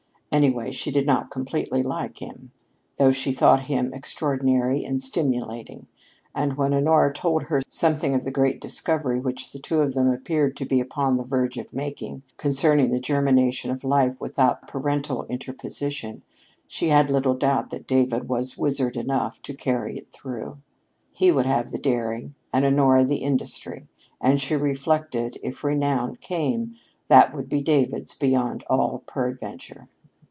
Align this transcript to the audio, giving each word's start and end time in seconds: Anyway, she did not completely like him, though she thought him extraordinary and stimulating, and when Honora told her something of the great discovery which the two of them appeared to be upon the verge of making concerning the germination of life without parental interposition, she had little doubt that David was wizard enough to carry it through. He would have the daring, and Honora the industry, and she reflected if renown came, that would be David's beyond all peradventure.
Anyway, 0.33 0.71
she 0.71 0.89
did 0.91 1.05
not 1.05 1.29
completely 1.29 1.83
like 1.83 2.19
him, 2.19 2.51
though 2.95 3.11
she 3.11 3.33
thought 3.33 3.63
him 3.63 3.93
extraordinary 3.93 4.85
and 4.85 5.03
stimulating, 5.03 5.87
and 6.33 6.55
when 6.55 6.73
Honora 6.73 7.13
told 7.13 7.43
her 7.43 7.61
something 7.67 8.15
of 8.15 8.23
the 8.23 8.31
great 8.31 8.61
discovery 8.61 9.19
which 9.19 9.51
the 9.51 9.59
two 9.59 9.81
of 9.81 9.93
them 9.93 10.09
appeared 10.09 10.55
to 10.55 10.65
be 10.65 10.79
upon 10.79 11.17
the 11.17 11.25
verge 11.25 11.57
of 11.57 11.73
making 11.73 12.23
concerning 12.37 12.91
the 12.91 12.99
germination 13.01 13.71
of 13.71 13.83
life 13.83 14.15
without 14.21 14.69
parental 14.69 15.25
interposition, 15.25 16.21
she 16.65 16.87
had 16.87 17.09
little 17.09 17.35
doubt 17.35 17.69
that 17.71 17.85
David 17.85 18.29
was 18.29 18.57
wizard 18.57 18.95
enough 18.95 19.41
to 19.41 19.53
carry 19.53 19.97
it 19.97 20.13
through. 20.13 20.57
He 21.11 21.29
would 21.29 21.45
have 21.45 21.71
the 21.71 21.77
daring, 21.77 22.35
and 22.53 22.63
Honora 22.63 23.03
the 23.03 23.17
industry, 23.17 23.89
and 24.21 24.39
she 24.39 24.55
reflected 24.55 25.37
if 25.43 25.61
renown 25.61 26.15
came, 26.21 26.77
that 27.09 27.35
would 27.35 27.49
be 27.49 27.61
David's 27.61 28.15
beyond 28.15 28.63
all 28.69 29.03
peradventure. 29.05 29.89